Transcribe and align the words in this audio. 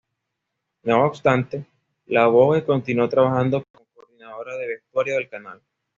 No 0.81 1.05
obstante, 1.05 1.63
la 2.07 2.25
Bogue 2.25 2.65
continuó 2.65 3.07
trabajando 3.07 3.63
como 3.71 3.85
Coordinadora 3.93 4.57
de 4.57 4.67
Vestuario 4.67 5.13
del 5.13 5.29
canal. 5.29 5.61